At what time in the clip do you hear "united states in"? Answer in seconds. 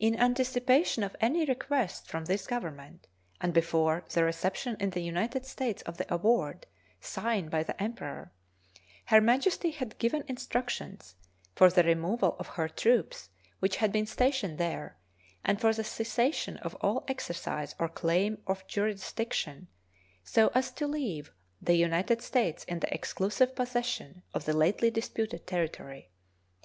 21.76-22.80